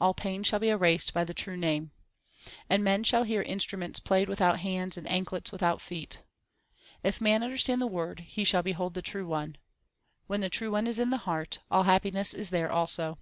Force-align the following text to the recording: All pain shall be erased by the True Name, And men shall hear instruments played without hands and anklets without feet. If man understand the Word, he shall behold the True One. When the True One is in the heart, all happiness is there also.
All 0.00 0.14
pain 0.14 0.42
shall 0.42 0.58
be 0.58 0.70
erased 0.70 1.12
by 1.12 1.24
the 1.24 1.34
True 1.34 1.54
Name, 1.54 1.90
And 2.70 2.82
men 2.82 3.04
shall 3.04 3.24
hear 3.24 3.42
instruments 3.42 4.00
played 4.00 4.26
without 4.26 4.60
hands 4.60 4.96
and 4.96 5.06
anklets 5.06 5.52
without 5.52 5.82
feet. 5.82 6.22
If 7.02 7.20
man 7.20 7.42
understand 7.42 7.82
the 7.82 7.86
Word, 7.86 8.20
he 8.20 8.42
shall 8.42 8.62
behold 8.62 8.94
the 8.94 9.02
True 9.02 9.26
One. 9.26 9.58
When 10.28 10.40
the 10.40 10.48
True 10.48 10.70
One 10.70 10.86
is 10.86 10.98
in 10.98 11.10
the 11.10 11.18
heart, 11.28 11.58
all 11.70 11.82
happiness 11.82 12.32
is 12.32 12.48
there 12.48 12.72
also. 12.72 13.18